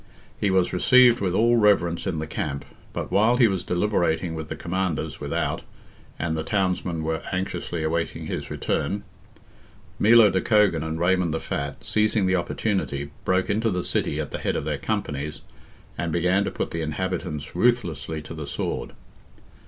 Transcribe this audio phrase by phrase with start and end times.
[0.39, 4.47] He was received with all reverence in the camp, but while he was deliberating with
[4.49, 5.61] the commanders without,
[6.17, 9.03] and the townsmen were anxiously awaiting his return,
[9.99, 14.31] Milo de Cogan and Raymond the Fat, seizing the opportunity, broke into the city at
[14.31, 15.41] the head of their companies,
[15.99, 18.93] and began to put the inhabitants ruthlessly to the sword.